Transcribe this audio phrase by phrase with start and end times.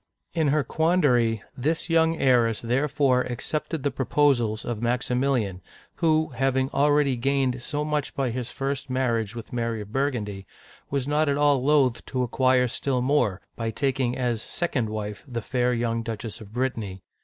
[0.33, 5.61] In her quandary, this young heiress therefore accepted the proposals of Maximilian,
[5.97, 10.47] who, having already gained so much by his first marriage with Mary of Burgundy,
[10.89, 15.39] was not at all loath to acquire still more, by taking as second wife the
[15.39, 17.03] fair young Duchess of Brittany.